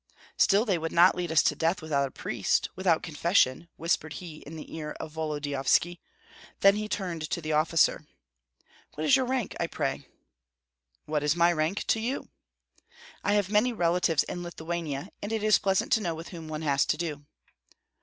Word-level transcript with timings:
"Still 0.35 0.65
they 0.65 0.79
would 0.79 0.91
not 0.91 1.13
lead 1.13 1.31
us 1.31 1.43
to 1.43 1.55
death 1.55 1.79
without 1.79 2.07
a 2.07 2.09
priest, 2.09 2.69
without 2.75 3.03
confession," 3.03 3.67
whispered 3.75 4.13
he 4.13 4.37
in 4.47 4.55
the 4.55 4.75
ear 4.75 4.95
of 4.99 5.11
Volodyovski. 5.11 5.99
Then 6.61 6.75
he 6.75 6.89
turned 6.89 7.29
to 7.29 7.39
the 7.39 7.51
officer; 7.53 8.07
"What 8.95 9.05
is 9.05 9.15
your 9.15 9.27
rank, 9.27 9.55
I 9.59 9.67
pray?" 9.67 10.07
"What 11.05 11.21
is 11.21 11.35
my 11.35 11.53
rank 11.53 11.83
to 11.85 11.99
you?" 11.99 12.29
"I 13.23 13.33
have 13.33 13.51
many 13.51 13.73
relatives 13.73 14.23
in 14.23 14.41
Lithuania, 14.41 15.09
and 15.21 15.31
it 15.31 15.43
is 15.43 15.59
pleasant 15.59 15.91
to 15.91 16.01
know 16.01 16.15
with 16.15 16.29
whom 16.29 16.47
one 16.47 16.63
has 16.63 16.83
to 16.87 16.97
do." 16.97 17.23